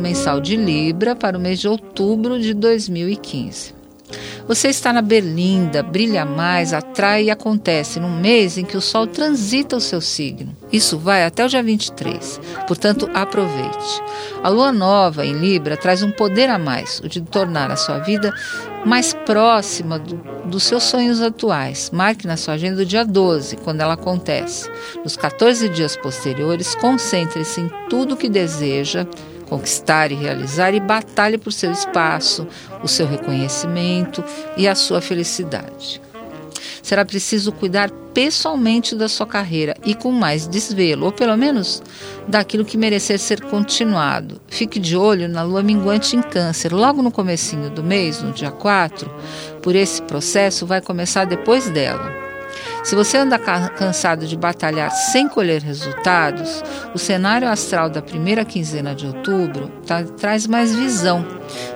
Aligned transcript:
mensal 0.00 0.40
de 0.40 0.56
Libra 0.56 1.14
para 1.14 1.36
o 1.36 1.40
mês 1.40 1.60
de 1.60 1.68
outubro 1.68 2.40
de 2.40 2.54
2015. 2.54 3.74
Você 4.46 4.68
está 4.68 4.94
na 4.94 5.02
berlinda, 5.02 5.82
brilha 5.82 6.24
mais, 6.24 6.72
atrai 6.72 7.24
e 7.24 7.30
acontece 7.30 8.00
num 8.00 8.18
mês 8.18 8.56
em 8.56 8.64
que 8.64 8.78
o 8.78 8.80
Sol 8.80 9.06
transita 9.06 9.76
o 9.76 9.80
seu 9.80 10.00
signo. 10.00 10.56
Isso 10.72 10.96
vai 10.96 11.22
até 11.22 11.44
o 11.44 11.48
dia 11.48 11.62
23, 11.62 12.40
portanto, 12.66 13.10
aproveite. 13.12 14.02
A 14.42 14.48
lua 14.48 14.72
nova 14.72 15.26
em 15.26 15.34
Libra 15.34 15.76
traz 15.76 16.02
um 16.02 16.10
poder 16.10 16.48
a 16.48 16.58
mais, 16.58 16.98
o 17.00 17.08
de 17.08 17.20
tornar 17.20 17.70
a 17.70 17.76
sua 17.76 17.98
vida 17.98 18.32
mais 18.86 19.12
próxima 19.12 19.98
do, 19.98 20.16
dos 20.46 20.62
seus 20.62 20.84
sonhos 20.84 21.20
atuais. 21.20 21.90
Marque 21.92 22.26
na 22.26 22.38
sua 22.38 22.54
agenda 22.54 22.80
o 22.80 22.86
dia 22.86 23.04
12, 23.04 23.56
quando 23.56 23.82
ela 23.82 23.94
acontece. 23.94 24.70
Nos 25.04 25.14
14 25.14 25.68
dias 25.68 25.94
posteriores, 25.94 26.74
concentre-se 26.74 27.60
em 27.60 27.70
tudo 27.90 28.14
o 28.14 28.16
que 28.16 28.30
deseja 28.30 29.06
conquistar 29.48 30.12
e 30.12 30.14
realizar 30.14 30.74
e 30.74 30.80
batalhe 30.80 31.38
por 31.38 31.52
seu 31.52 31.72
espaço, 31.72 32.46
o 32.82 32.88
seu 32.88 33.06
reconhecimento 33.06 34.22
e 34.56 34.68
a 34.68 34.74
sua 34.74 35.00
felicidade. 35.00 36.00
Será 36.82 37.04
preciso 37.04 37.52
cuidar 37.52 37.90
pessoalmente 38.14 38.94
da 38.94 39.08
sua 39.08 39.26
carreira 39.26 39.76
e 39.84 39.94
com 39.94 40.10
mais 40.10 40.46
desvelo, 40.46 41.06
ou 41.06 41.12
pelo 41.12 41.36
menos 41.36 41.82
daquilo 42.26 42.64
que 42.64 42.78
merecer 42.78 43.18
ser 43.18 43.42
continuado. 43.42 44.40
Fique 44.48 44.78
de 44.78 44.96
olho 44.96 45.28
na 45.28 45.42
lua 45.42 45.62
minguante 45.62 46.16
em 46.16 46.22
câncer, 46.22 46.72
logo 46.72 47.02
no 47.02 47.10
comecinho 47.10 47.70
do 47.70 47.82
mês, 47.82 48.22
no 48.22 48.32
dia 48.32 48.50
4, 48.50 49.10
por 49.62 49.76
esse 49.76 50.00
processo 50.02 50.66
vai 50.66 50.80
começar 50.80 51.26
depois 51.26 51.68
dela. 51.70 52.27
Se 52.84 52.94
você 52.94 53.18
anda 53.18 53.38
cansado 53.38 54.26
de 54.26 54.36
batalhar 54.36 54.90
sem 54.90 55.28
colher 55.28 55.62
resultados, 55.62 56.62
o 56.94 56.98
cenário 56.98 57.48
astral 57.48 57.90
da 57.90 58.00
primeira 58.00 58.44
quinzena 58.44 58.94
de 58.94 59.06
outubro 59.06 59.68
tá, 59.86 60.02
traz 60.04 60.46
mais 60.46 60.74
visão, 60.74 61.26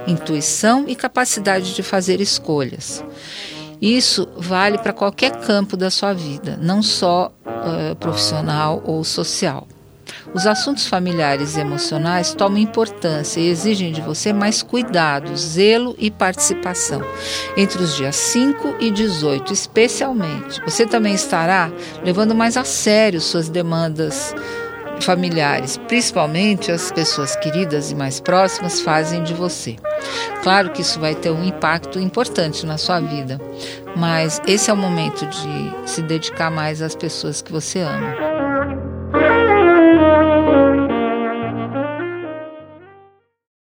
intuição 0.07 0.85
e 0.87 0.95
capacidade 0.95 1.75
de 1.75 1.83
fazer 1.83 2.21
escolhas. 2.21 3.05
Isso 3.81 4.29
vale 4.37 4.79
para 4.79 4.93
qualquer 4.93 5.33
campo 5.41 5.77
da 5.77 5.91
sua 5.91 6.13
vida, 6.13 6.57
não 6.63 6.83
só 6.83 7.33
uh, 7.45 7.97
profissional 7.97 8.81
ou 8.87 9.03
social. 9.03 9.67
Os 10.35 10.47
assuntos 10.47 10.87
familiares 10.87 11.57
e 11.57 11.61
emocionais 11.61 12.35
tomam 12.35 12.59
importância 12.59 13.41
e 13.41 13.49
exigem 13.49 13.93
de 13.93 14.01
você 14.01 14.33
mais 14.33 14.63
cuidado, 14.63 15.37
zelo 15.37 15.95
e 15.99 16.11
participação. 16.11 17.03
Entre 17.57 17.83
os 17.83 17.97
dias 17.97 18.17
5 18.17 18.77
e 18.81 18.91
18, 18.91 19.53
especialmente, 19.53 20.61
você 20.65 20.87
também 20.87 21.15
estará 21.15 21.71
levando 22.05 22.35
mais 22.35 22.57
a 22.57 22.65
sério 22.65 23.21
suas 23.21 23.49
demandas 23.49 24.35
familiares, 25.01 25.77
principalmente 25.89 26.71
as 26.71 26.93
pessoas 26.93 27.35
queridas 27.37 27.91
e 27.91 27.95
mais 27.95 28.21
próximas 28.21 28.81
fazem 28.81 29.23
de 29.23 29.35
você. 29.35 29.77
Claro 30.43 30.71
que 30.71 30.81
isso 30.81 31.01
vai 31.01 31.15
ter 31.15 31.31
um 31.31 31.45
impacto 31.45 31.99
importante 31.99 32.65
na 32.65 32.79
sua 32.79 33.01
vida, 33.01 33.41
mas 33.97 34.41
esse 34.47 34.71
é 34.71 34.73
o 34.73 34.77
momento 34.77 35.27
de 35.27 35.91
se 35.91 36.03
dedicar 36.03 36.51
mais 36.51 36.81
às 36.81 36.95
pessoas 36.95 37.43
que 37.43 37.53
você 37.53 37.81
ama. 37.81 38.52
Thank 39.95 40.27
you. 40.27 40.32